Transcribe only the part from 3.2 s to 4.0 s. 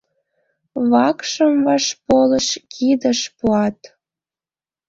пуат.